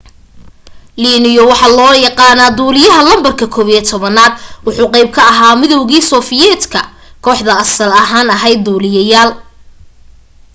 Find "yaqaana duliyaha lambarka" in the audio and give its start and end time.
2.05-3.45